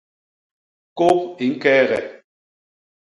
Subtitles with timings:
[0.97, 1.99] Kôp i ñkeege.